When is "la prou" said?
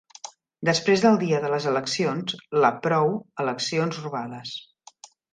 2.63-3.13